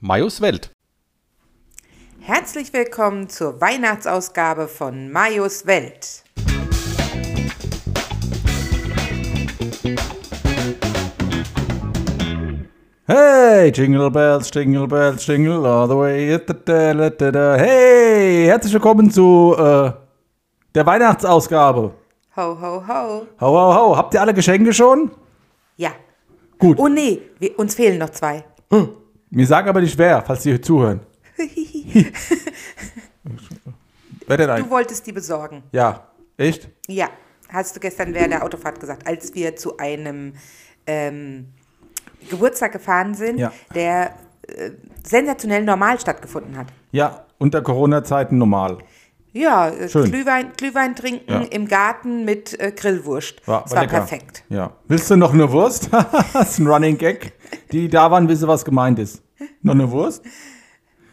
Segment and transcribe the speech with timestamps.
[0.00, 0.70] Majos Welt.
[2.20, 6.22] Herzlich willkommen zur Weihnachtsausgabe von Majos Welt.
[13.06, 16.38] Hey, Jingle Bells, Jingle Bells, Jingle all the way.
[17.58, 19.92] Hey, herzlich willkommen zu äh,
[20.74, 21.94] der Weihnachtsausgabe.
[22.36, 23.26] Ho, ho, ho.
[23.40, 23.96] Ho, ho, ho.
[23.96, 25.10] Habt ihr alle Geschenke schon?
[26.58, 26.78] Gut.
[26.78, 28.44] Oh nee, wir, uns fehlen noch zwei.
[29.30, 31.00] Mir sagen aber nicht wer, falls Sie zuhören.
[34.26, 35.62] wer denn Du wolltest die besorgen.
[35.72, 36.68] Ja, echt?
[36.88, 37.08] Ja,
[37.48, 40.34] hast du gestern während der Autofahrt gesagt, als wir zu einem
[40.86, 41.46] ähm,
[42.30, 43.52] Geburtstag gefahren sind, Ja.
[43.74, 44.14] der
[44.48, 44.70] äh,
[45.04, 46.68] sensationell normal stattgefunden hat.
[46.92, 48.78] Ja, unter Corona-Zeiten normal.
[49.36, 50.10] Ja, äh, Schön.
[50.10, 51.40] Glühwein, Glühwein trinken Ja.
[51.42, 53.42] im Garten mit äh, Grillwurst.
[53.46, 53.98] das war lecker.
[53.98, 54.44] perfekt.
[54.48, 54.72] Ja.
[54.88, 55.90] Willst du noch eine Wurst?
[56.32, 57.32] das ist ein Running Gag.
[57.70, 59.22] Die da waren, wissen, was gemeint ist.
[59.62, 60.24] Noch eine Wurst?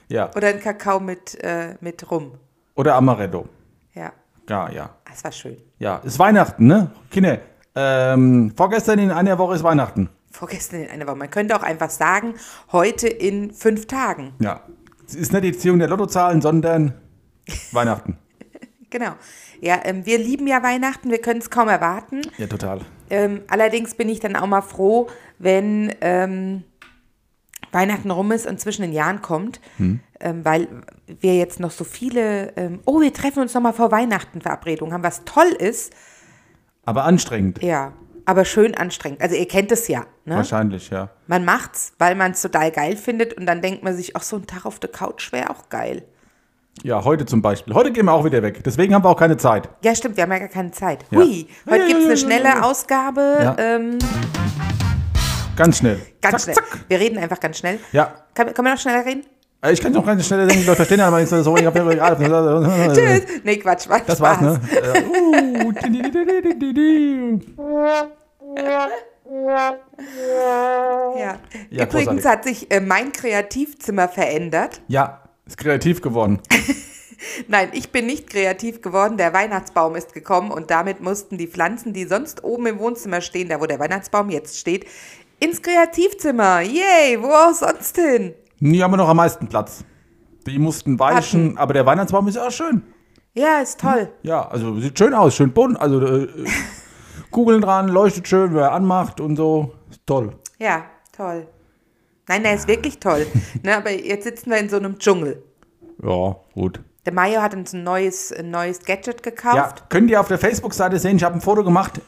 [0.07, 0.29] Ja.
[0.35, 2.33] Oder ein Kakao mit, äh, mit Rum.
[2.75, 3.47] Oder Amaretto.
[3.93, 4.13] Ja,
[4.49, 4.89] Ja, ja.
[5.09, 5.57] das war schön.
[5.79, 6.91] Ja, ist Weihnachten, ne?
[7.11, 7.39] Kinder,
[7.75, 10.09] ähm, vorgestern in einer Woche ist Weihnachten.
[10.31, 11.15] Vorgestern in einer Woche.
[11.17, 12.35] Man könnte auch einfach sagen,
[12.71, 14.33] heute in fünf Tagen.
[14.39, 14.61] Ja.
[15.05, 16.93] Es ist nicht die Ziehung der Lottozahlen, sondern
[17.71, 18.17] Weihnachten.
[18.89, 19.13] Genau.
[19.59, 22.21] Ja, ähm, wir lieben ja Weihnachten, wir können es kaum erwarten.
[22.37, 22.81] Ja, total.
[23.09, 26.63] Ähm, allerdings bin ich dann auch mal froh, wenn ähm,
[27.71, 29.99] Weihnachten rum ist und zwischen den Jahren kommt, Hm.
[30.19, 30.67] ähm, weil
[31.07, 34.93] wir jetzt noch so viele, ähm, oh, wir treffen uns noch mal vor Weihnachten Verabredungen
[34.93, 35.91] haben, was toll ist,
[36.85, 37.63] Aber anstrengend.
[37.63, 37.93] ja,
[38.25, 39.21] aber schön anstrengend.
[39.23, 40.35] Also ihr kennt es ja, ne?
[40.35, 41.09] Wahrscheinlich, ja.
[41.25, 44.35] Man macht's, weil man es total geil findet und dann denkt man sich, ach, so
[44.35, 46.03] ein Tag auf der Couch wäre auch geil.
[46.81, 47.73] Ja, heute zum Beispiel.
[47.75, 48.63] Heute gehen wir auch wieder weg.
[48.63, 49.69] Deswegen haben wir auch keine Zeit.
[49.83, 51.05] Ja, stimmt, wir haben ja gar keine Zeit.
[51.11, 51.19] Ja.
[51.19, 53.37] Hui, heute gibt es eine schnelle Ausgabe.
[53.41, 53.55] Ja.
[53.59, 53.99] Ähm,
[55.55, 56.01] Ganz schnell.
[56.19, 56.55] ganz zack, schnell.
[56.55, 56.79] Zack.
[56.87, 57.79] Wir reden einfach ganz schnell.
[57.91, 58.11] Ja.
[58.33, 59.23] Kann, können wir noch schneller reden?
[59.61, 61.55] Äh, Ich kann noch ganz schneller denken, die Leute verstehen ja aber nicht so.
[61.55, 62.93] Ich hab ja.
[62.93, 63.21] Tschüss.
[63.43, 64.59] Nee, Quatsch, war Das war's, ne?
[64.71, 65.03] Äh.
[71.19, 71.37] Ja.
[71.69, 72.25] Ja, Übrigens großartig.
[72.25, 74.81] hat sich äh, mein Kreativzimmer verändert.
[74.87, 76.39] Ja, ist kreativ geworden.
[77.47, 79.17] Nein, ich bin nicht kreativ geworden.
[79.17, 83.49] Der Weihnachtsbaum ist gekommen und damit mussten die Pflanzen, die sonst oben im Wohnzimmer stehen,
[83.49, 84.85] da wo der Weihnachtsbaum jetzt steht,
[85.39, 86.61] ins Kreativzimmer.
[86.61, 88.33] Yay, wo auch sonst hin?
[88.59, 89.83] Die haben wir noch am meisten Platz.
[90.45, 92.83] Die mussten weichen, aber der Weihnachtsbaum ist ja auch schön.
[93.33, 94.09] Ja, ist toll.
[94.21, 95.79] Ja, also sieht schön aus, schön bunt.
[95.79, 96.27] Also äh,
[97.31, 99.73] Kugeln dran, leuchtet schön, wer anmacht und so.
[99.89, 100.35] Ist toll.
[100.59, 101.47] Ja, toll.
[102.27, 103.25] Nein, der ist wirklich toll.
[103.63, 105.43] ne, aber jetzt sitzen wir in so einem Dschungel.
[106.01, 106.81] Ja, gut.
[107.05, 109.89] Der Mario hat uns ein neues, ein neues Gadget Ja, gekauft.
[109.89, 111.99] könnt ihr auf der Facebook-Seite sehen, ich habe ein Foto gemacht.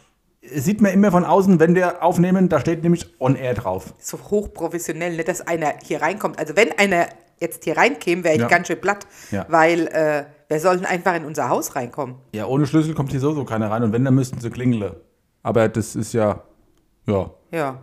[0.41, 3.93] Sieht man immer von außen, wenn wir aufnehmen, da steht nämlich On Air drauf.
[3.99, 6.37] So hochprofessionell, nicht, dass einer hier reinkommt.
[6.39, 7.07] Also wenn einer
[7.39, 8.47] jetzt hier reinkäme, wäre ich Ja.
[8.47, 9.05] ganz schön platt.
[9.31, 9.45] Ja.
[9.49, 12.15] Weil äh, wer soll denn einfach in unser Haus reinkommen?
[12.33, 14.93] Ja, ohne Schlüssel kommt hier sowieso keiner rein und wenn, dann müssten sie klingeln.
[15.43, 16.43] Aber das ist ja,
[17.07, 17.81] ja, Ja.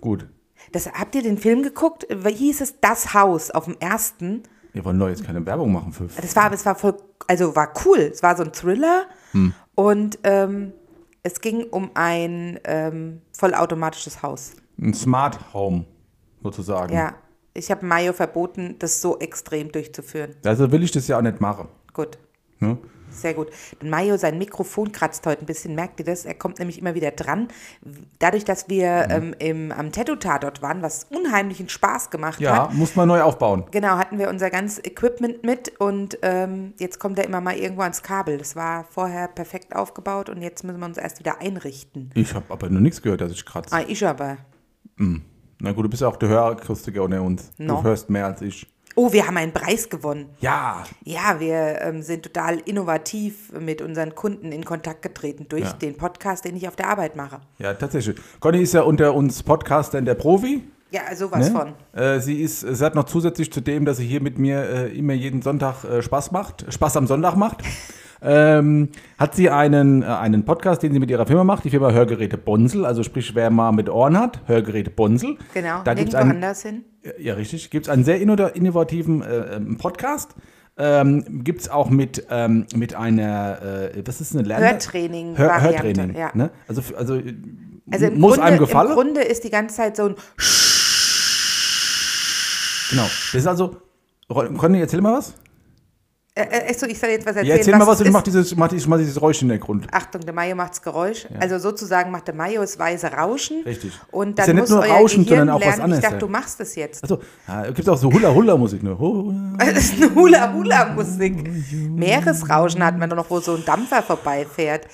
[0.00, 0.26] gut.
[0.70, 2.06] Das, habt ihr den Film geguckt?
[2.10, 4.42] Wie hieß es Das Haus auf dem ersten?
[4.72, 6.04] Wir wollen doch jetzt keine Werbung machen für.
[6.20, 6.96] Das war, es war voll,
[7.26, 7.98] also war cool.
[7.98, 9.52] Es war so ein Thriller Hm.
[9.74, 10.72] und ähm,
[11.22, 14.52] es ging um ein ähm, vollautomatisches Haus.
[14.80, 15.84] Ein Smart Home,
[16.42, 16.94] sozusagen.
[16.94, 17.14] Ja,
[17.54, 20.34] ich habe Mayo verboten, das so extrem durchzuführen.
[20.44, 21.68] Also will ich das ja auch nicht machen.
[21.92, 22.18] Gut,
[22.60, 22.78] Ne?
[23.12, 23.48] Sehr gut.
[23.80, 26.24] Denn Mayo, sein Mikrofon kratzt heute ein bisschen, merkt ihr das?
[26.24, 27.48] Er kommt nämlich immer wieder dran.
[28.18, 29.10] Dadurch, dass wir Mhm.
[29.10, 33.64] ähm, im, am Tattoo-Tatort waren, was unheimlichen Spaß gemacht Ja, hat, muss man neu aufbauen.
[33.70, 37.82] Genau, hatten wir unser ganzes Equipment mit und ähm, jetzt kommt er immer mal irgendwo
[37.82, 38.38] ans Kabel.
[38.38, 42.10] Das war vorher perfekt aufgebaut und jetzt müssen wir uns erst wieder einrichten.
[42.14, 43.74] Ich habe aber noch nichts gehört, dass ich kratze.
[43.74, 44.38] Ah, ich aber.
[45.58, 47.50] Na gut, du bist ja auch der Hörakustiker unter uns.
[47.58, 47.76] No.
[47.76, 48.71] Du hörst mehr als ich.
[48.94, 50.28] Oh, wir haben einen Preis gewonnen.
[50.40, 55.72] Ja, Ja, wir ähm, sind total innovativ mit unseren Kunden in Kontakt getreten durch Ja.
[55.72, 57.40] den Podcast, den ich auf der Arbeit mache.
[57.58, 58.16] ja, tatsächlich.
[58.40, 60.62] Conny ist ja unter uns Podcastern der Profi.
[60.90, 61.58] Ja, sowas Ne?
[61.58, 61.72] von.
[61.98, 64.98] Äh, sie, ist, sie hat noch zusätzlich zu dem, dass sie hier mit mir äh,
[64.98, 67.62] immer jeden Sonntag äh, Spaß macht, Spaß am Sonntag macht,
[68.22, 68.88] ähm,
[69.18, 72.38] hat sie einen, äh, einen Podcast, den sie mit ihrer Firma macht, die Firma Hörgeräte
[72.38, 72.84] Bonsel.
[72.86, 75.36] Also sprich, wer mal mit Ohren hat, Hörgeräte Bonsel.
[75.54, 76.84] Genau, Da gibt's einen, anders hin.
[77.18, 77.70] ja, richtig.
[77.70, 80.34] Gibt es einen sehr inno- innovativen äh, ähm, Podcast.
[80.78, 83.60] Ähm, Gibt es auch mit, ähm, mit einer,
[83.94, 85.36] äh, was ist eine Lern Hörtraining.
[85.36, 86.14] Hör Hörtraining.
[86.16, 86.30] Ja.
[86.34, 86.50] Ne?
[86.66, 87.34] Also, also, äh,
[87.90, 88.88] Also muss Grunde, einem gefallen.
[88.88, 90.14] Im Grunde ist die ganze Zeit so ein
[92.90, 93.02] genau.
[93.04, 93.76] Das ist also,
[94.28, 95.34] Conny, erzähl mal was.
[96.34, 97.46] Äh, äh, achso, ich soll jetzt was erzählen.
[97.46, 98.12] Ja, erzähl mal was ich ist.
[98.12, 99.86] mach dieses, mach dieses, mach dieses Räuschen in der Grund.
[99.92, 101.26] Achtung, der Mayo macht's Geräusch.
[101.38, 103.62] Also sozusagen macht der Mayo das weiße Rauschen.
[103.64, 103.92] Richtig.
[104.10, 105.82] Und Ist dann ja nicht muss nur Rauschen, Gehirn sondern auch was lernen.
[105.82, 106.20] anderes, Ich dachte, ja.
[106.20, 107.04] du machst das jetzt.
[107.04, 108.96] Achso, ja, gibt auch so Hula-Hula-Musik, ne?
[109.58, 111.50] Das ist eine Hula-Hula-Musik.
[111.90, 114.86] Meeresrauschen hatten wir nur noch, wo so ein Dampfer vorbeifährt.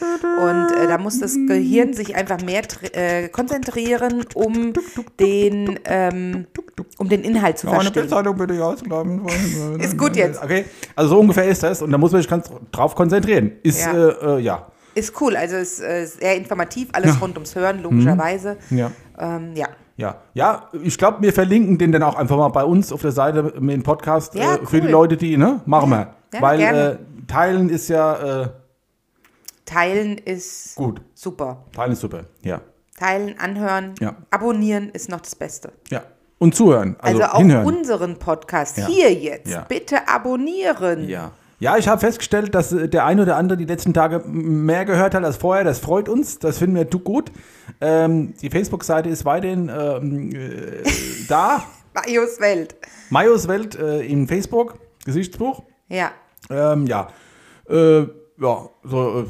[0.43, 2.63] Und äh, da muss das Gehirn sich einfach mehr
[2.93, 4.73] äh, konzentrieren, um
[5.21, 6.49] den, ähm,
[6.97, 7.93] um den Inhalt zu verstehen.
[7.93, 9.23] Bildzeitung bitte ja, ausklappen.
[9.79, 10.43] Ist gut jetzt.
[10.43, 10.65] Okay,
[10.97, 13.53] also so ungefähr ist das und da muss man sich ganz drauf konzentrieren.
[13.63, 13.93] Ist, Ja.
[14.09, 14.67] äh, äh, ja.
[14.95, 18.57] Ist cool, also ist äh, sehr informativ, alles rund ums Hören, logischerweise.
[18.71, 18.91] Ja.
[19.19, 19.69] Ähm, ja.
[19.97, 23.11] Ja, ja, ich glaube, wir verlinken den dann auch einfach mal bei uns auf der
[23.11, 24.93] Seite mit dem Podcast Ja, äh, für die cool.
[24.93, 25.61] Leute, die, ne?
[25.67, 26.15] Machen wir.
[26.33, 26.97] Ja, Weil äh,
[27.27, 28.49] teilen ist ja äh,
[29.65, 31.01] Teilen ist gut.
[31.15, 31.65] super.
[31.75, 32.21] Teilen ist super.
[32.43, 32.61] Ja.
[32.99, 34.15] Teilen, anhören, Ja.
[34.31, 35.73] abonnieren ist noch das Beste.
[35.91, 36.03] Ja.
[36.39, 36.97] Und zuhören.
[37.01, 37.67] Also, Also, auch hinhören.
[37.67, 38.87] unseren Podcast Ja.
[38.87, 39.65] hier jetzt Ja.
[39.69, 41.09] bitte abonnieren.
[41.09, 41.33] Ja.
[41.61, 45.15] Ja, ich habe festgestellt, dass äh, der eine oder andere die letzten Tage mehr gehört
[45.15, 45.65] hat als vorher.
[45.65, 46.39] Das freut uns.
[46.39, 47.33] Das finden wir gut.
[47.81, 50.85] Ähm, die Facebook-Seite ist weiterhin ähm, äh,
[51.29, 51.65] da.
[51.95, 52.77] Marios Welt.
[53.11, 54.75] Majos Welt äh, im Facebook,
[55.05, 55.65] Gesichtsbuch.
[55.89, 56.13] Ja.
[56.49, 57.09] Ähm, ja.
[57.69, 58.03] Äh,
[58.41, 59.25] ja, so, äh,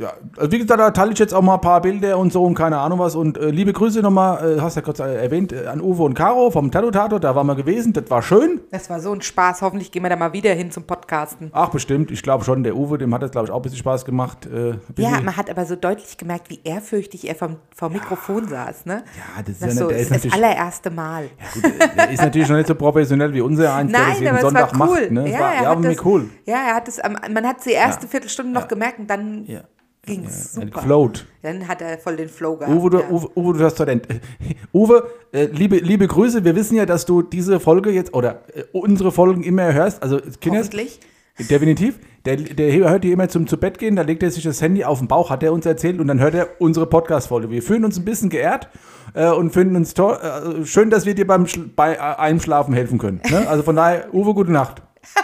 [0.00, 0.12] ja.
[0.36, 2.54] Also wie gesagt, da teile ich jetzt auch mal ein paar Bilder und so und
[2.54, 3.16] keine Ahnung was.
[3.16, 6.14] Und äh, liebe Grüße nochmal, äh, hast ja kurz äh, erwähnt, äh, an Uwe und
[6.14, 7.18] Caro vom Tattoo-Tato.
[7.18, 7.92] Da waren wir gewesen.
[7.92, 8.60] Das war schön.
[8.70, 9.62] Das war so ein Spaß.
[9.62, 11.50] Hoffentlich gehen wir da mal wieder hin zum Podcasten.
[11.52, 12.12] Ach, bestimmt.
[12.12, 14.46] Ich glaube schon, der Uwe, dem hat das, glaube ich, auch ein bisschen Spaß gemacht.
[14.46, 18.46] Äh, bisschen- Ja, man hat aber so deutlich gemerkt, wie ehrfürchtig er vom, vom Mikrofon
[18.46, 18.86] saß.
[18.86, 19.02] Ne?
[19.16, 21.24] Ja, das ist Das ja so, ist das allererste Mal.
[21.52, 21.64] gut,
[21.96, 24.70] der ist natürlich noch nicht so professionell wie unser eins, der das Nein, jeden Sonntag
[24.74, 24.78] cool.
[24.78, 25.10] macht.
[25.10, 25.30] Ne?
[25.32, 26.28] Ja, war, er ja, mir das, cool.
[26.46, 27.00] Ja, er hat es,
[27.32, 29.60] man hat die erste Viertelstunde noch gemerkt und dann Ja.
[30.06, 30.80] ging es Ja, super.
[30.80, 31.26] geflowt.
[31.42, 32.74] Dann hat er voll den Flow gehabt.
[32.74, 33.08] Uwe, du, ja.
[33.10, 34.06] Uwe, Uwe, du hast Talent.
[34.72, 36.44] Uwe, äh, liebe, liebe Grüße.
[36.44, 40.02] Wir wissen ja, dass du diese Folge jetzt oder äh, unsere Folgen immer hörst.
[40.02, 41.00] Also, Hoffentlich.
[41.38, 41.98] definitiv.
[42.26, 44.84] Der, der hört die immer zum zu Bett gehen, da legt er sich das Handy
[44.84, 47.48] auf den Bauch, hat er uns erzählt und dann hört er unsere Podcast-Folge.
[47.48, 48.68] Wir fühlen uns ein bisschen geehrt
[49.14, 50.18] äh, und finden uns toll.
[50.22, 53.22] Äh, schön, dass wir dir beim Schl bei äh, Einschlafen helfen können.
[53.30, 53.48] Ne?
[53.48, 54.82] Also von daher, Uwe, gute Nacht.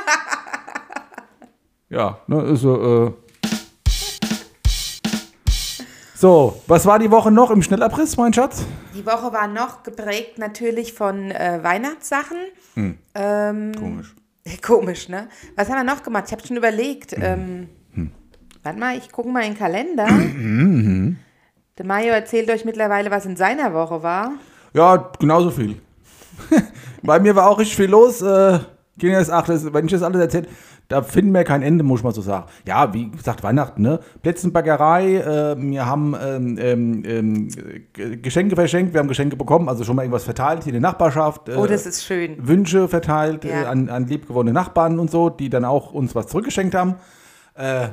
[1.90, 3.12] ja, ne, also, äh.
[6.18, 8.64] So, was war die Woche noch im Schnellabriss, mein Schatz?
[8.94, 12.38] Die Woche war noch geprägt natürlich von äh, Weihnachtssachen.
[13.14, 14.14] Ähm, Komisch.
[14.62, 15.28] Komisch, ne?
[15.56, 16.24] Was haben wir noch gemacht?
[16.28, 17.12] Ich habe schon überlegt.
[17.12, 17.68] Hm.
[17.94, 18.10] Ähm,
[18.62, 20.06] Warte mal, ich gucke mal in den Kalender.
[21.78, 24.32] Der Mario erzählt euch mittlerweile, was in seiner Woche war.
[24.72, 25.76] Ja, genauso viel.
[27.02, 28.22] Bei mir war auch richtig viel los.
[28.22, 28.60] Äh,
[28.98, 30.48] Kinders, ach, das, wenn ich das alles erzähle,
[30.88, 32.46] da finden wir kein Ende, muss ich mal so sagen.
[32.66, 34.00] Ja, wie gesagt, Weihnachten, ne?
[34.22, 37.48] Plätzchenbäckerei, äh, wir haben ähm, ähm, ähm,
[38.22, 41.48] Geschenke verschenkt, wir haben Geschenke bekommen, also schon mal irgendwas verteilt hier in der Nachbarschaft.
[41.48, 42.36] Äh, Oh, das ist schön.
[42.46, 43.62] Wünsche verteilt Ja.
[43.62, 46.94] äh, an, an liebgewonnene Nachbarn und so, die dann auch uns was zurückgeschenkt haben.
[47.54, 47.88] Äh,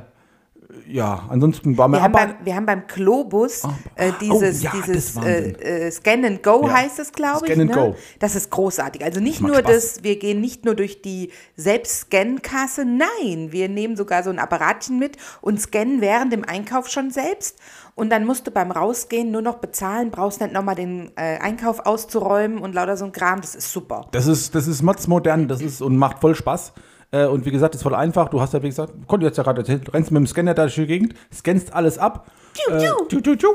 [0.87, 3.63] ja, ansonsten waren wir, Wir haben, beim, wir haben beim Globus
[3.95, 6.73] äh, dieses, Oh, ja, dieses äh, äh, Scan and Go Ja.
[6.73, 7.53] heißt es, glaube ich.
[7.53, 7.75] Scan and ne?
[7.75, 7.95] Go.
[8.19, 9.03] Das ist großartig.
[9.03, 9.71] Also nicht nur Spaß.
[9.71, 14.99] das, wir gehen nicht nur durch die Selbstscan-Kasse, nein, wir nehmen sogar so ein Apparatchen
[14.99, 17.59] mit und scannen während dem Einkauf schon selbst.
[17.95, 21.85] Und dann musst du beim Rausgehen nur noch bezahlen, brauchst nicht nochmal den äh, Einkauf
[21.85, 23.41] auszuräumen und lauter so ein Kram.
[23.41, 24.07] Das ist super.
[24.11, 26.73] Das ist, das ist modsmodern, das ist und macht voll Spaß.
[27.13, 28.27] Äh, und wie gesagt, ist voll einfach.
[28.30, 30.54] Du hast ja, wie gesagt, konnte jetzt ja gerade erzählen, du rennst mit dem Scanner
[30.54, 32.30] da durch die Gegend, scannst alles ab.
[32.54, 33.06] Tschu, Äh, tschu.
[33.07, 33.48] tschu, tschu, tschu.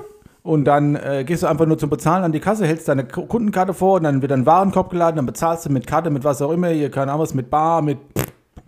[0.45, 3.23] Und dann äh, gehst du einfach nur zum Bezahlen an die Kasse, hältst deine K-
[3.27, 6.41] Kundenkarte vor und dann wird ein Warenkorb geladen, dann bezahlst du mit Karte, mit was
[6.41, 7.99] auch immer, hier, keine Ahnung was, mit Bar, mit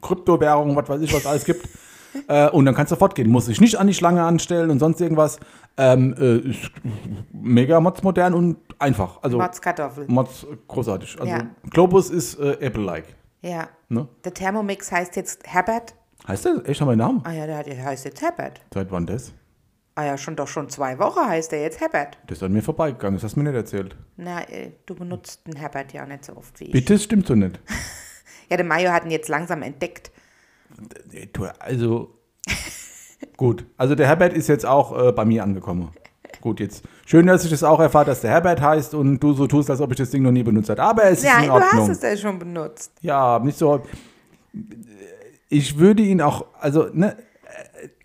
[0.03, 1.67] Kryptowährung, was weiß ich, was alles gibt.
[2.29, 3.31] äh, und dann kannst du fortgehen.
[3.31, 5.39] Musst dich nicht an die Schlange anstellen und sonst irgendwas.
[5.77, 6.71] Ähm, äh, ist
[7.33, 9.19] mega modsmodern und einfach.
[9.23, 10.05] Also Motzkartoffel.
[10.09, 11.17] Mods großartig.
[11.21, 11.47] Also Ja.
[11.71, 13.05] Globus ist äh, Apple-like.
[13.43, 13.69] Ja.
[13.91, 14.09] Ne?
[14.25, 15.95] Der Thermomix heißt jetzt Herbert.
[16.27, 17.21] Heißt der echt mein Name?
[17.25, 18.61] Ah ja, der, der heißt jetzt Herbert.
[18.73, 19.33] Seit wann das?
[19.97, 22.17] Ah ja, schon doch schon zwei Wochen heißt er jetzt Herbert.
[22.29, 23.97] Das ist an mir vorbeigegangen, das hast du mir nicht erzählt.
[24.17, 26.73] Na, äh, du benutzt den Herbert ja nicht so oft wie ich.
[26.73, 27.59] Bitte, das stimmt so nicht.
[28.49, 30.11] Ja, der Mario hat ihn jetzt langsam entdeckt.
[31.33, 32.19] Du, Also,
[33.37, 33.65] gut.
[33.77, 35.93] Also der Herbert ist jetzt auch äh, bei mir angekommen.
[36.41, 36.83] Gut, jetzt.
[37.07, 39.81] Schön, dass ich das auch erfahre, dass der Herbert heißt und du so tust, als
[39.81, 40.83] ob ich das Ding noch nie benutzt habe.
[40.83, 41.89] Aber es Ja, ist in du Ordnung.
[41.89, 42.93] hast es ja schon benutzt.
[43.03, 43.83] Ja, nicht so.
[45.49, 47.17] Ich würde ihn auch, also, ne,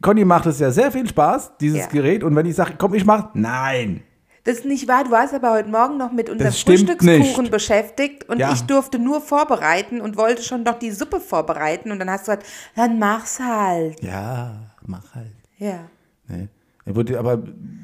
[0.01, 1.87] Conny macht es ja sehr viel Spaß, dieses Ja.
[1.87, 2.23] Gerät.
[2.23, 4.03] Und wenn ich sage, komm, ich mach, nein.
[4.43, 5.03] Das ist nicht wahr.
[5.03, 7.51] Du warst aber heute Morgen noch mit unserem Frühstückskuchen nicht.
[7.51, 8.51] beschäftigt und Ja.
[8.53, 12.31] ich durfte nur vorbereiten und wollte schon noch die Suppe vorbereiten und dann hast du
[12.31, 14.03] gesagt, dann mach's halt.
[14.03, 14.51] Ja,
[14.85, 15.31] mach halt.
[15.57, 15.79] Ja.
[16.27, 16.47] Nee.
[16.85, 17.43] Er aber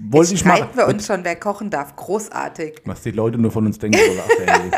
[0.09, 1.95] wollte ich streiten wir uns schon, wer kochen darf.
[1.95, 2.81] Großartig.
[2.85, 3.97] Was die Leute nur von uns denken.
[3.97, 4.19] wollen.
[4.47, 4.71] Ach, ey.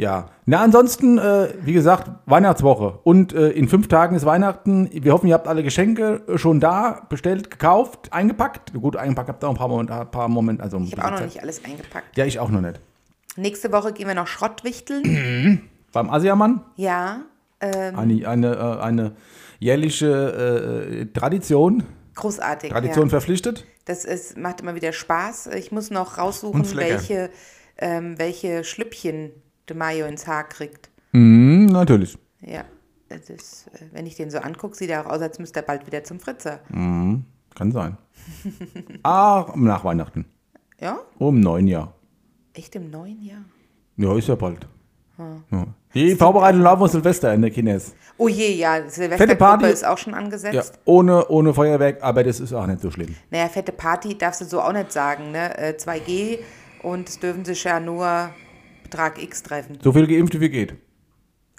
[0.00, 3.00] Ja, na ansonsten, äh, wie gesagt, Weihnachtswoche.
[3.02, 4.88] Und äh, in fünf Tagen ist Weihnachten.
[4.90, 8.72] Wir hoffen, ihr habt alle Geschenke äh, schon da, bestellt, gekauft, eingepackt.
[8.72, 11.20] Gut, eingepackt habt ihr auch ein paar Momente, ein paar Momente also Ich habe auch
[11.20, 12.16] noch nicht alles eingepackt.
[12.16, 12.80] Ja, ich auch noch nicht.
[13.36, 15.68] Nächste Woche gehen wir noch Schrottwichteln.
[15.92, 17.20] Beim Asiamann ja,
[17.60, 19.12] ähm, eine, eine, äh, eine
[19.58, 21.82] jährliche äh, Tradition,
[22.14, 22.70] großartig.
[22.70, 23.10] Tradition ja.
[23.10, 23.64] verpflichtet.
[23.84, 25.48] Das ist, macht immer wieder Spaß.
[25.48, 27.30] Ich muss noch raussuchen, welche,
[27.78, 29.30] ähm, welche Schlüppchen
[29.68, 30.90] de Mayo ins Haar kriegt.
[31.12, 32.18] Mhm, natürlich.
[32.40, 32.64] Ja,
[33.08, 35.66] das ist, äh, wenn ich den so angucke, sieht er auch aus, als müsste er
[35.66, 36.60] bald wieder zum Fritzer.
[36.70, 37.96] Kann sein.
[39.02, 40.26] ah, nach Weihnachten.
[40.80, 40.98] Ja?
[41.18, 41.94] Um neun Jahr.
[42.54, 43.44] Echt im neuen Jahr?
[43.96, 44.66] Ja, ist ja bald.
[45.50, 45.66] Ja.
[45.94, 47.94] Die Vorbereitung laufen auf Silvester in der Kines.
[48.16, 49.66] Oh je, ja, Fette Silvestergruppe Party.
[49.70, 50.54] ist auch schon angesetzt.
[50.54, 53.14] Ja, ohne, ohne Feuerwerk, aber das ist auch nicht so schlimm.
[53.30, 55.56] Naja, fette Party darfst du so auch nicht sagen, ne?
[55.58, 56.38] Äh, 2G
[56.82, 58.30] und es dürfen sich ja nur
[58.82, 59.78] Betrag X treffen.
[59.82, 60.74] So viel geimpft wie geht.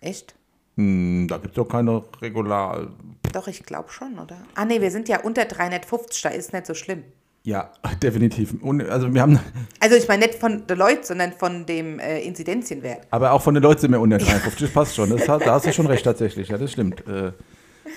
[0.01, 0.35] Echt?
[0.77, 2.87] Hm, da gibt es doch keine regular.
[3.33, 4.37] Doch, ich glaube schon, oder?
[4.55, 7.03] Ah nee, wir sind ja unter 350, da ist nicht so schlimm.
[7.43, 7.71] Ja,
[8.03, 8.53] definitiv.
[8.61, 9.39] Und, also wir haben,
[9.79, 13.07] Also ich meine nicht von Deloitte, sondern von dem äh, Inzidenzienwert.
[13.09, 15.09] aber auch von den Leuten sind wir unter 53, das passt schon.
[15.09, 17.05] Das, da hast du schon recht tatsächlich, ja, das stimmt.
[17.07, 17.31] Äh,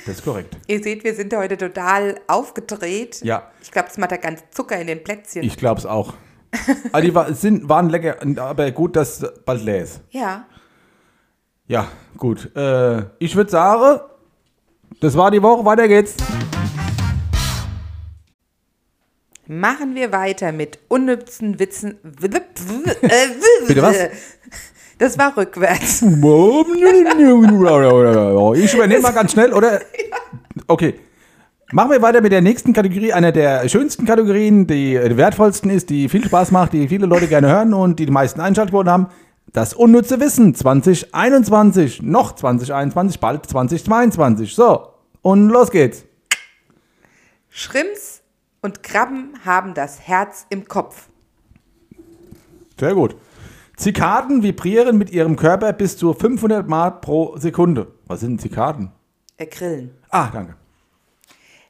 [0.07, 0.57] das ist korrekt.
[0.67, 3.21] Ihr seht, wir sind heute total aufgedreht.
[3.23, 3.51] Ja.
[3.63, 5.43] Ich glaube, es macht da ganz Zucker in den Plätzchen.
[5.45, 6.15] Ich glaube es auch.
[6.93, 10.01] Also die war, sind, waren lecker, aber gut, dass es bald leer ist.
[10.11, 10.47] ja.
[11.67, 12.55] Ja, gut.
[12.55, 14.01] Äh, ich würde sagen,
[15.01, 16.15] das war die Woche, weiter geht's.
[19.47, 21.99] Machen wir weiter mit unnützen Witzen.
[23.67, 23.97] Bitte was?
[24.99, 26.03] Das war rückwärts.
[28.55, 29.81] Ich übernehme mal ganz schnell, oder?
[30.67, 30.95] Okay.
[31.73, 35.71] Machen wir weiter mit der nächsten Kategorie, einer der schönsten Kategorien, die äh, die wertvollsten
[35.71, 38.91] ist, die viel Spaß macht, die viele Leute gerne hören und die die meisten Einschaltquoten
[38.91, 39.09] haben.
[39.53, 44.55] Das unnütze Wissen 2021, noch 2021, bald 2022.
[44.55, 44.89] So,
[45.23, 46.05] und los geht's.
[47.49, 48.24] Schrimps
[48.65, 51.09] und Krabben haben das Herz im Kopf.
[52.81, 53.15] Sehr gut.
[53.77, 57.89] Zikaden vibrieren mit ihrem Körper bis zu 500 Mal pro Sekunde.
[58.07, 58.91] Was sind Zikaden?
[59.37, 59.91] Äh, Grillen.
[60.09, 60.57] Ah, danke.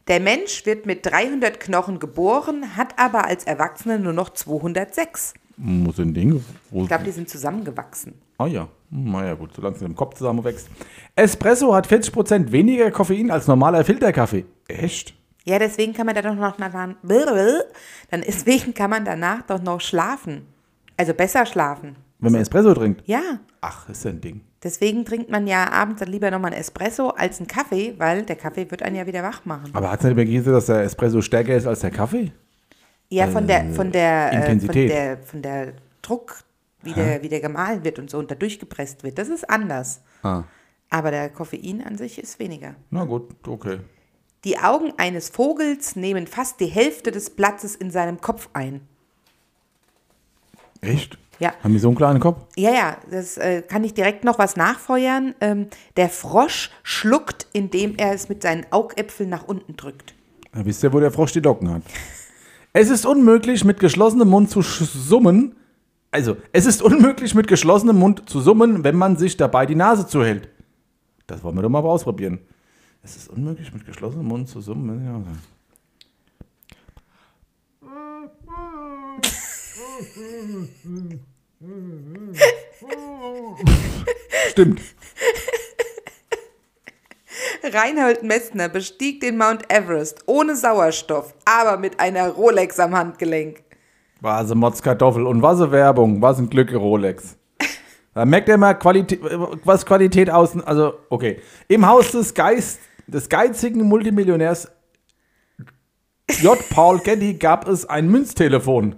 [0.06, 5.34] Der Mensch wird mit 300 Knochen geboren, hat aber als Erwachsener nur noch 206.
[5.56, 6.42] Wo sind Dinge?
[6.70, 8.14] Wo Ich glaube, die sind zusammengewachsen.
[8.38, 10.68] Ah ja, Hm, na ja gut, solange es im Kopf zusammenwächst.
[11.16, 14.44] Espresso hat 40% weniger Koffein als normaler Filterkaffee.
[14.68, 15.14] Echt?
[15.44, 16.96] Ja, deswegen kann man da doch noch dann,
[18.26, 20.46] deswegen kann man danach doch noch schlafen.
[20.96, 21.96] Also besser schlafen.
[22.18, 23.02] Wenn man Espresso trinkt?
[23.06, 24.40] Ja, Ach, ist ja ein Ding.
[24.62, 28.36] deswegen trinkt man ja abends dann lieber nochmal einen Espresso als einen Kaffee, weil der
[28.36, 29.70] Kaffee wird einen ja wieder wach machen.
[29.74, 32.32] Aber hat es nicht bewiesen, dass der Espresso stärker ist als der Kaffee?
[33.10, 34.90] Ja, von der, von der, äh, von Intensität.
[34.90, 36.42] der, von der Druck,
[36.82, 40.02] wie der, wie der gemahlen wird und so und da durchgepresst wird, das ist anders.
[40.22, 40.44] Ah.
[40.90, 42.74] Aber der Koffein an sich ist weniger.
[42.90, 43.80] Na gut, okay.
[44.44, 48.82] Die Augen eines Vogels nehmen fast die Hälfte des Platzes in seinem Kopf ein.
[50.82, 51.18] Echt?
[51.38, 51.52] Ja.
[51.62, 52.42] Haben die so einen kleinen Kopf?
[52.56, 55.34] Ja, ja, das äh, kann ich direkt noch was nachfeuern.
[55.40, 60.14] Ähm, der Frosch schluckt, indem er es mit seinen Augäpfeln nach unten drückt.
[60.52, 61.82] Da wisst ihr, wo der Frosch die Locken hat.
[62.72, 65.56] Es ist unmöglich, mit geschlossenem Mund zu summen.
[66.10, 70.06] Also, es ist unmöglich, mit geschlossenem Mund zu summen, wenn man sich dabei die Nase
[70.06, 70.48] zuhält.
[71.26, 72.40] Das wollen wir doch mal ausprobieren.
[73.04, 75.04] Es ist unmöglich, mit geschlossenem Mund zu summen.
[75.04, 75.22] Ja.
[84.48, 84.80] Stimmt.
[87.62, 93.62] Reinhold Messner bestieg den Mount Everest ohne Sauerstoff, aber mit einer Rolex am Handgelenk.
[94.22, 97.36] Was eine Motzkartoffel und was eine Werbung, was ein Glück Rolex.
[98.14, 99.20] Da merkt ihr mal Qualität,
[99.64, 101.40] was Qualität außen, also okay.
[101.68, 104.70] Im Haus des Geist, des geizigen Multimillionärs
[106.40, 106.58] J.
[106.70, 108.96] Paul Getty gab es ein Münztelefon.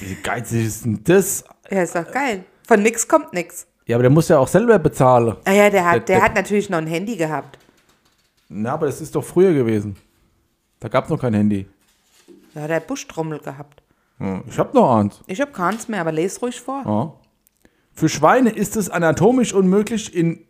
[0.00, 1.44] Wie geizig ist denn das?
[1.70, 2.44] Ja, ist doch geil.
[2.66, 3.66] Von nix kommt nix.
[3.86, 5.36] Ja, aber der muss ja auch selber bezahlen.
[5.44, 7.58] Ah ja, der hat, Der- der der- hat natürlich noch ein Handy gehabt.
[8.48, 9.96] Na, aber das ist doch früher gewesen.
[10.80, 11.66] Da gab es noch kein Handy.
[12.54, 13.82] Da hat er Buschtrommel gehabt.
[14.18, 15.20] Hm, Ich hab noch eins.
[15.26, 16.82] Ich hab keins mehr, aber lese ruhig vor.
[16.86, 17.14] Ja.
[17.92, 20.44] Für Schweine ist es anatomisch unmöglich in.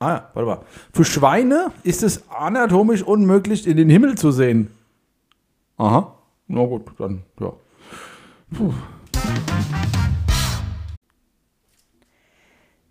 [0.00, 0.60] Ah, ja, warte mal.
[0.92, 4.70] Für Schweine ist es anatomisch unmöglich in den Himmel zu sehen.
[5.76, 6.14] Aha.
[6.46, 7.52] Na gut, dann, ja.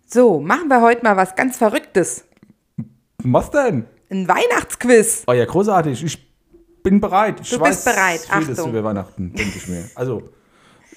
[0.06, 2.24] So, machen wir heute mal was ganz Verrücktes.
[3.24, 3.86] Was denn?
[4.10, 5.24] Ein Weihnachtsquiz.
[5.26, 6.02] Oh ja, großartig.
[6.04, 6.28] Ich
[6.82, 7.40] bin bereit.
[7.40, 8.26] Ich Du weiß bist bereit.
[8.30, 8.70] Achtung.
[8.70, 9.84] über Weihnachten, denke ich mir.
[9.94, 10.30] Also,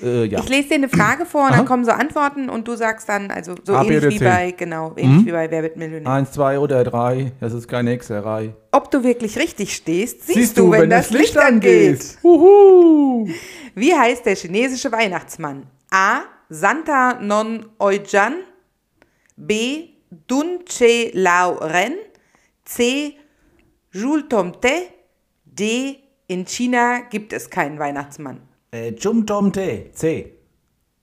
[0.01, 0.39] Äh, ja.
[0.39, 1.58] Ich lese dir eine Frage vor und Aha.
[1.58, 4.20] dann kommen so Antworten und du sagst dann, also so A, B ähnlich oder wie
[4.20, 6.12] bei, genau, ähnlich wie bei Wer wird Millionär.
[6.12, 7.31] Eins, zwei oder drei.
[7.39, 8.53] Das ist keine Hexerei.
[8.72, 12.17] Ob du wirklich richtig stehst, siehst, du, wenn, das Licht angeht.
[12.24, 13.27] Huhu.
[13.75, 15.67] Wie heißt der chinesische Weihnachtsmann?
[15.91, 16.22] A.
[16.50, 18.36] Santa Non Oijan.
[19.36, 19.89] B.
[20.27, 21.93] Dun Che Lao Ren.
[22.65, 23.17] C.
[23.91, 24.70] Jules Tomte.
[25.46, 25.98] D.
[26.27, 28.41] In China gibt es keinen Weihnachtsmann.
[28.72, 29.92] Äh, Jum Tom Te.
[29.94, 30.34] C.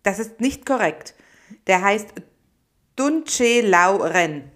[0.03, 1.15] Das ist nicht korrekt.
[1.67, 2.15] Der heißt
[2.97, 4.51] Dun Che Lao Ren.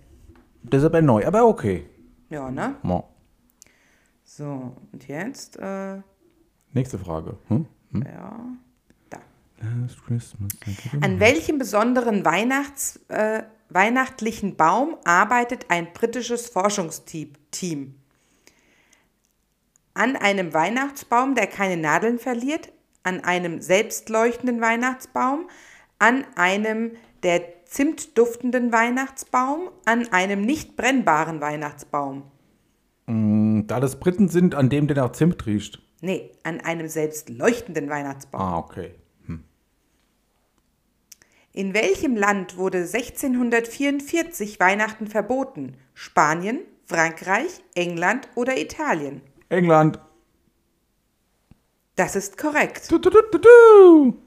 [0.63, 1.87] Das ist aber neu, aber okay.
[2.31, 2.77] Ja, ne?
[2.83, 3.09] Mo.
[4.25, 6.01] So, und jetzt, äh,
[6.73, 7.37] Nächste Frage.
[7.49, 7.67] Hm?
[7.93, 8.39] ja,
[9.11, 9.19] da.
[11.03, 17.35] An welchem besonderen Weihnachts, äh, weihnachtlichen Baum arbeitet ein britisches Forschungsteam?
[17.51, 17.97] Team?
[19.93, 25.49] An einem Weihnachtsbaum, der keine Nadeln verliert, an einem selbstleuchtenden Weihnachtsbaum,
[25.99, 26.93] an einem
[27.23, 32.25] der zimtduftenden Weihnachtsbaum, an einem nicht brennbaren Weihnachtsbaum.
[33.07, 35.81] Da das Briten sind, an dem der nach Zimt riecht.
[36.01, 38.41] Nee, an einem selbstleuchtenden Weihnachtsbaum.
[38.41, 38.95] Ah, okay.
[41.55, 45.77] In welchem Land wurde 1644 Weihnachten verboten?
[45.93, 49.21] Spanien, Frankreich, England oder Italien?
[49.51, 49.99] England.
[51.97, 52.91] Das ist korrekt.
[52.91, 54.19] Du, du, du, du, du.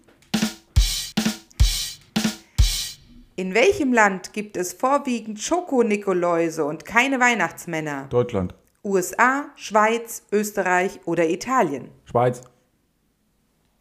[3.35, 8.07] In welchem Land gibt es vorwiegend Schoko-Nikoläuse und keine Weihnachtsmänner?
[8.09, 8.53] Deutschland.
[8.83, 11.89] USA, Schweiz, Österreich oder Italien?
[12.05, 12.41] Schweiz.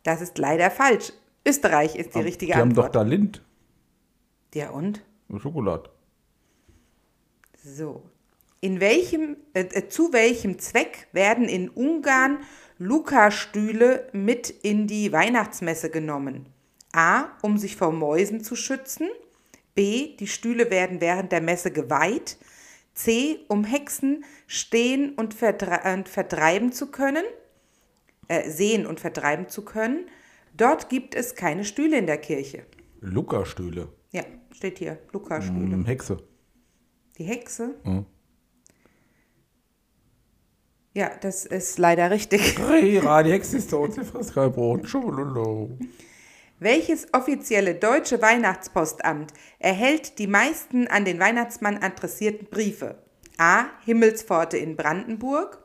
[0.02, 1.12] Das ist leider falsch.
[1.46, 2.96] Österreich ist die richtige Die haben doch Antwort.
[2.96, 3.44] da Lind.
[4.54, 5.04] Ja und?
[5.36, 5.90] Schokolade.
[7.62, 8.02] So.
[8.60, 12.38] In welchem, äh, äh, zu welchem Zweck werden in Ungarn
[12.78, 16.46] Luca-Stühle mit in die Weihnachtsmesse genommen?
[16.92, 17.26] A.
[17.42, 19.08] Um sich vor Mäusen zu schützen.
[19.74, 20.16] B.
[20.16, 22.38] Die Stühle werden während der Messe geweiht.
[22.94, 23.40] C.
[23.48, 27.24] Um Hexen stehen und, vertre und vertreiben zu können.
[28.28, 30.06] Äh, sehen und vertreiben zu können.
[30.56, 32.64] Dort gibt es keine Stühle in der Kirche.
[33.00, 33.88] Luca-Stühle.
[34.12, 34.98] Ja, steht hier.
[35.12, 35.76] Luca-Stühle.
[35.76, 36.16] Mm, Hexe.
[37.18, 37.74] Die Hexe?
[37.84, 38.06] Mhm.
[40.94, 42.56] Ja, das ist leider richtig.
[42.58, 44.88] Rera, die Hexe ist tot, sie frisst kein Brot.
[44.88, 45.70] Schululu.
[46.60, 53.02] Welches offizielle deutsche Weihnachtspostamt erhält die meisten an den Weihnachtsmann adressierten Briefe?
[53.38, 53.64] A.
[53.84, 55.58] Himmelspforte in Brandenburg.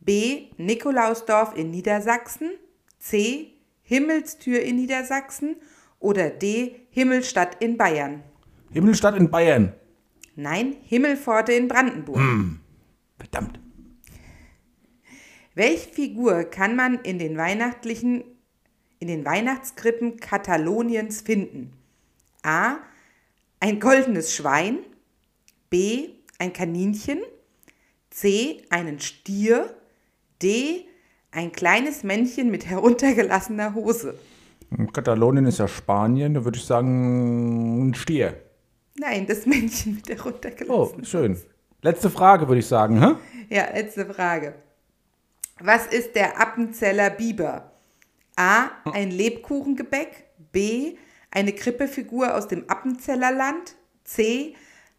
[0.00, 0.48] B.
[0.58, 2.50] Nikolausdorf in Niedersachsen.
[2.98, 3.54] C.
[3.82, 5.56] Himmelstür in Niedersachsen.
[5.98, 6.86] Oder D.
[6.90, 8.22] Himmelstadt in Bayern.
[8.72, 9.72] Himmelstadt in Bayern.
[10.36, 12.20] Nein, Himmelpforte in Brandenburg.
[13.18, 13.59] Verdammt.
[15.54, 18.24] Welche Figur kann man in den weihnachtlichen,
[18.98, 21.72] in den Weihnachtskrippen Kataloniens finden?
[22.42, 22.76] A.
[23.58, 24.78] Ein goldenes Schwein.
[25.68, 26.10] B.
[26.38, 27.20] Ein Kaninchen.
[28.10, 28.62] C.
[28.70, 29.74] Einen Stier.
[30.42, 30.86] D.
[31.32, 34.18] Ein kleines Männchen mit heruntergelassener Hose.
[34.92, 38.40] Katalonien ist ja Spanien, da würde ich sagen, ein Stier.
[38.96, 41.36] Nein, das Männchen mit Oh, heruntergelassener schön.
[41.82, 43.00] Letzte Frage, würde ich sagen.
[43.00, 43.14] Hä?
[43.54, 44.54] Ja, letzte Frage.
[45.62, 47.72] Was ist der Appenzeller Biber?
[48.36, 48.70] A.
[48.92, 50.24] Ein Lebkuchengebäck.
[50.52, 50.94] B.
[51.30, 53.74] Eine Krippefigur aus dem Appenzeller Land.
[54.04, 54.54] C.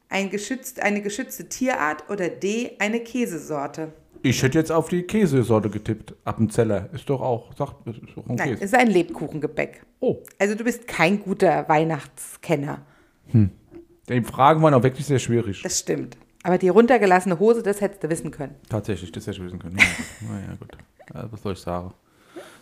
[0.10, 2.10] Ein geschützt, eine geschützte Tierart.
[2.10, 2.76] Oder D.
[2.80, 3.94] Eine Käsesorte.
[4.24, 6.14] Ich hätte jetzt auf die Käsesorte getippt.
[6.26, 8.64] Appenzeller ist doch auch, sagt, ist doch ein Nein, Käse.
[8.64, 9.84] ist ein Lebkuchengebäck.
[10.00, 12.86] Oh, Also du bist kein guter Weihnachtskenner.
[13.34, 15.64] die Fragen waren auch wirklich sehr schwierig.
[15.64, 16.18] Das stimmt.
[16.44, 18.56] Aber die runtergelassene Hose, das hättest du wissen können.
[18.70, 19.78] Tatsächlich, das hätte ich wissen können.
[20.22, 20.70] Na ja, gut.
[21.14, 21.94] Ja, was soll ich sagen?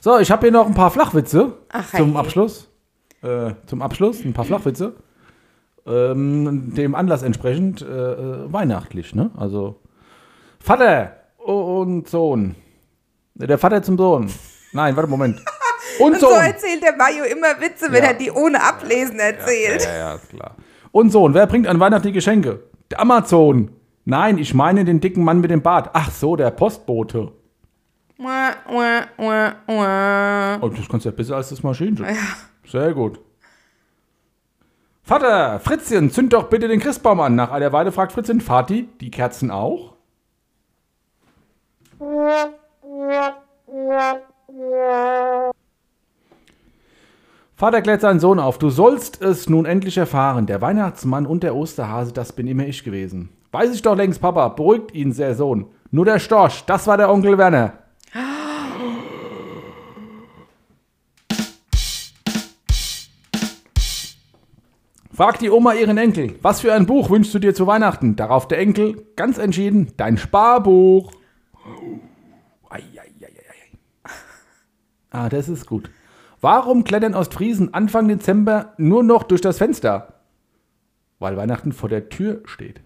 [0.01, 2.17] So, ich habe hier noch ein paar Flachwitze Ach, zum hey.
[2.17, 2.69] Abschluss.
[3.21, 4.95] Äh, zum Abschluss ein paar Flachwitze.
[5.85, 9.31] Ähm, dem Anlass entsprechend äh, äh, weihnachtlich, ne?
[9.37, 9.79] Also
[10.59, 12.55] Vater und Sohn.
[13.35, 14.29] Der Vater zum Sohn.
[14.73, 15.39] Nein, warte, Moment.
[15.99, 16.39] Und Und so Sohn.
[16.41, 18.09] erzählt der Mario immer Witze, wenn Ja.
[18.09, 19.83] er die ohne Ablesen erzählt.
[19.83, 20.55] Ja, ja, ist klar.
[20.91, 22.61] Und Sohn, wer bringt an Weihnachten die Geschenke?
[22.91, 23.71] Der Amazon.
[24.05, 25.91] Nein, ich meine den dicken Mann mit dem Bart.
[25.93, 27.31] Ach so, der Postbote.
[28.17, 30.57] Mua, mua, mua, mua.
[30.61, 32.05] Oh, das kannst du ja besser als das Maschinenchen.
[32.65, 33.19] Sehr gut.
[35.03, 37.35] Vater, Fritzchen, zünd doch bitte den Christbaum an.
[37.35, 39.93] Nach einer Weile fragt Fritzchen, Vati, die Kerzen auch?
[47.59, 48.57] Vater klärt seinen Sohn auf.
[48.57, 50.45] Du sollst es nun endlich erfahren.
[50.45, 53.31] Der Weihnachtsmann und der Osterhase, das bin immer ich gewesen.
[53.51, 54.47] Weiß ich doch längst, Papa.
[54.47, 55.65] Beruhigt ihn, sehr Sohn.
[55.91, 57.73] Nur der Storch, das war der Onkel Werner.
[65.13, 68.15] Fragt die Oma ihren Enkel, was für ein Buch wünschst du dir zu Weihnachten?
[68.15, 71.11] Darauf der Enkel ganz entschieden, dein Sparbuch.
[75.11, 75.89] Ah, das ist gut.
[76.41, 80.13] Warum klettern Ostfriesen Anfang Dezember nur noch durch das Fenster?
[81.19, 82.79] Weil Weihnachten vor der Tür steht.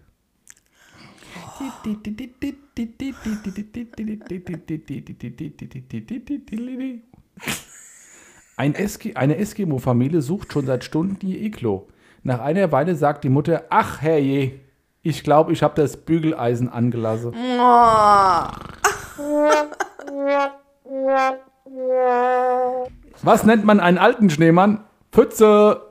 [8.57, 11.87] Ein Eski eine Eskimo-Familie sucht schon seit Stunden ihr Iglo.
[12.23, 14.59] Nach einer Weile sagt die Mutter, ach herrje,
[15.03, 17.33] ich glaube, ich habe das Bügeleisen angelassen.
[23.21, 24.83] Was nennt man einen alten Schneemann?
[25.11, 25.81] Pfütze.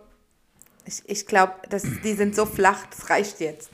[0.84, 1.52] Ich, ich glaube,
[2.04, 3.70] die sind so flach, das reicht jetzt.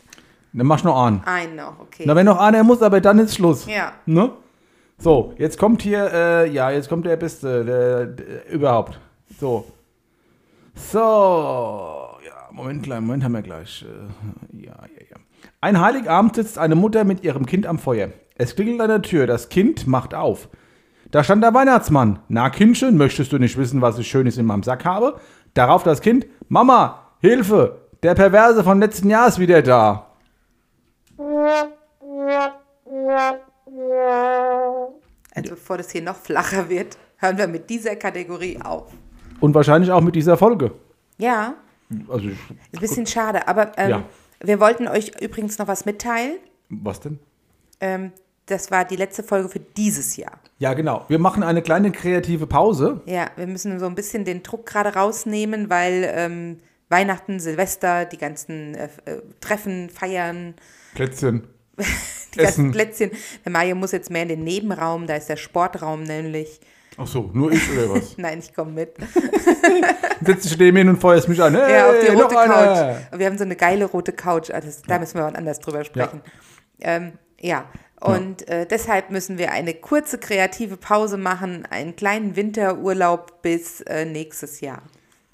[0.52, 1.22] Dann mach noch an.
[1.24, 2.04] Ein noch, okay.
[2.06, 3.66] Na, wenn noch einer muss, aber dann ist Schluss.
[3.66, 3.92] Ja.
[4.06, 4.32] Ne?
[4.98, 8.98] So, jetzt kommt hier, äh, ja, jetzt kommt der Beste der, der, überhaupt.
[9.38, 9.64] So.
[10.74, 10.98] So.
[10.98, 13.84] Ja, Moment, kleinen Moment haben wir gleich.
[13.84, 15.16] Äh, ja, ja, ja.
[15.60, 18.10] Ein Heiligabend sitzt eine Mutter mit ihrem Kind am Feuer.
[18.36, 19.26] Es klingelt an der Tür.
[19.26, 20.48] Das Kind macht auf.
[21.10, 22.18] Da stand der Weihnachtsmann.
[22.28, 25.18] Na, Kindchen, möchtest du nicht wissen, was ich Schönes in meinem Sack habe?
[25.54, 26.26] Darauf das Kind.
[26.48, 27.80] Mama, Hilfe!
[28.02, 30.06] Der Perverse von letzten Jahr ist wieder da.
[35.34, 38.90] Also bevor das hier noch flacher wird, hören wir mit dieser Kategorie auf.
[39.40, 40.72] Und wahrscheinlich auch mit dieser Folge.
[41.18, 41.54] Ja,
[42.08, 44.02] Also, ich, ist ein bisschen schade, aber ähm, Ja.
[44.40, 46.38] wir wollten euch übrigens noch was mitteilen.
[46.68, 47.18] was denn?
[47.80, 48.12] Ähm,
[48.48, 50.40] das war die letzte Folge für dieses Jahr.
[50.58, 51.04] Ja, genau.
[51.08, 53.00] Wir machen eine kleine kreative Pause.
[53.06, 58.18] Ja, wir müssen so ein bisschen den Druck gerade rausnehmen, weil ähm, Weihnachten, Silvester, die
[58.18, 60.54] ganzen äh, äh, Treffen, Feiern,
[60.94, 61.46] Plätzchen.
[61.76, 62.70] die ganzen Essen.
[62.72, 63.10] Plätzchen.
[63.44, 66.60] Der Mario muss jetzt mehr in den Nebenraum, da ist der Sportraum nämlich.
[66.96, 68.14] Ach so, nur ich oder was?
[68.16, 68.94] Nein, ich komme mit.
[70.24, 71.54] Setzt dich neben hin und feuerst mich an.
[71.54, 72.34] Hey, ja, auf die rote.
[72.34, 73.18] Couch.
[73.18, 74.50] Wir haben so eine geile rote Couch.
[74.50, 76.22] Also Da müssen wir wann anders drüber sprechen.
[76.78, 77.66] Ja, ähm, ja.
[78.00, 84.04] Und Äh, deshalb müssen wir eine kurze kreative Pause machen, einen kleinen Winterurlaub bis äh,
[84.04, 84.82] nächstes Jahr.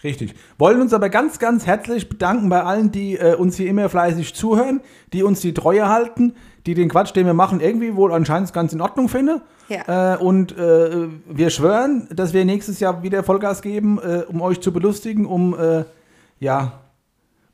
[0.03, 0.35] Richtig.
[0.59, 4.35] Wollen uns aber ganz, ganz herzlich bedanken bei allen, die äh, uns hier immer fleißig
[4.35, 4.83] zuhören,
[5.15, 6.35] die uns die Treue halten,
[6.67, 9.41] die den Quatsch, den wir machen, irgendwie wohl anscheinend ganz in Ordnung finden.
[9.69, 10.15] Ja.
[10.15, 14.61] Äh, und äh, wir schwören, dass wir nächstes Jahr wieder Vollgas geben, äh, um euch
[14.61, 15.85] zu belustigen, um, äh,
[16.39, 16.84] ja,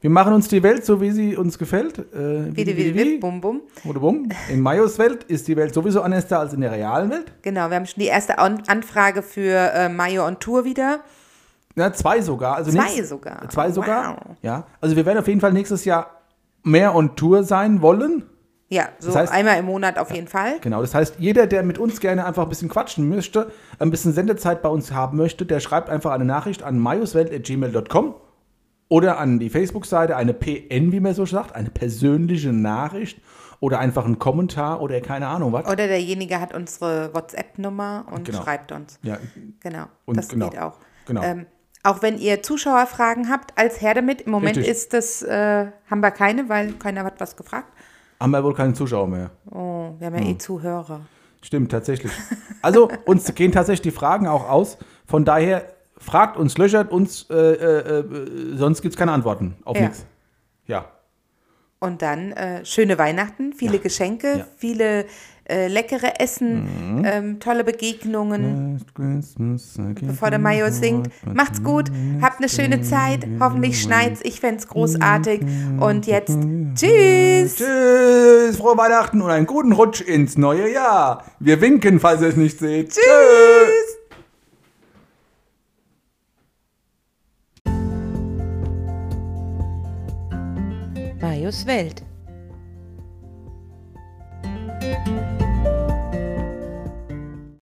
[0.00, 1.98] wir machen uns die Welt so, wie sie uns gefällt.
[1.98, 3.60] Äh, Wie, wie, wie, wie, bum, bum.
[3.84, 4.28] Oder bum.
[4.50, 7.32] In Majos Welt ist die Welt sowieso anders da als in der realen Welt.
[7.42, 11.00] Genau, wir haben schon die erste An Anfrage für äh, Mayo on Tour wieder.
[11.76, 12.56] Ja, zwei sogar.
[12.56, 13.48] Also Zwei nächst- sogar.
[13.48, 14.16] Zwei sogar.
[14.16, 14.36] Wow.
[14.42, 14.64] Ja.
[14.80, 16.10] Also wir werden auf jeden Fall nächstes Jahr
[16.62, 18.24] mehr on Tour sein wollen.
[18.68, 20.58] Ja, so Das heißt- einmal im Monat auf jeden Fall.
[20.60, 20.80] Genau.
[20.80, 24.62] Das heißt, jeder, der mit uns gerne einfach ein bisschen quatschen möchte, ein bisschen Sendezeit
[24.62, 28.14] bei uns haben möchte, der schreibt einfach eine Nachricht an majuswelt.gmail.com
[28.90, 33.22] oder an die Facebook-Seite eine PN, wie man so sagt, eine persönliche Nachricht
[33.60, 35.64] oder einfach einen Kommentar oder keine Ahnung was.
[35.66, 38.42] Oder derjenige hat unsere WhatsApp-Nummer und Genau.
[38.42, 38.98] schreibt uns.
[39.02, 39.16] Ja,
[39.60, 40.78] Genau, Und das genau, geht auch.
[41.06, 41.22] genau.
[41.22, 41.46] Ähm,
[41.82, 44.20] auch wenn ihr Zuschauerfragen habt, als Herr damit.
[44.22, 44.70] Im Moment Richtig.
[44.74, 47.72] ist das, äh, haben wir keine, weil keiner hat was gefragt.
[48.20, 49.30] haben wir wohl keine Zuschauer mehr.
[49.50, 50.22] Oh, wir haben Hm.
[50.24, 51.00] ja eh Zuhörer.
[51.42, 52.12] Stimmt, tatsächlich.
[52.60, 54.76] Also, uns gehen tatsächlich die Fragen auch aus.
[55.06, 55.64] Von daher,
[56.00, 58.04] fragt uns, löchert uns, äh, äh, äh,
[58.56, 59.82] sonst gibt es keine Antworten auf Ja.
[59.84, 60.04] nichts.
[60.66, 60.86] Ja.
[61.78, 64.36] Und dann äh, schöne Weihnachten, viele Geschenke, Ja.
[64.38, 64.48] Mhm.
[64.56, 65.04] viele
[65.48, 68.80] äh, leckere Essen, ähm, tolle Begegnungen.
[70.06, 71.10] Bevor der Mayo singt.
[71.24, 71.90] Macht's gut,
[72.22, 73.26] habt eine schöne Zeit.
[73.40, 74.20] Hoffentlich schneit's.
[74.22, 75.40] Ich fänd's großartig.
[75.80, 76.38] Und jetzt
[76.76, 77.56] tschüss.
[77.56, 81.24] Tschüss, frohe Weihnachten und einen guten Rutsch ins neue Jahr.
[81.40, 82.90] Wir winken, falls ihr es nicht seht.
[82.92, 83.89] Tschüss.
[91.50, 92.09] Majos Welt.